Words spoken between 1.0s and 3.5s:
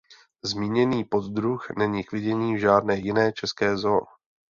poddruh není k vidění v žádné jiné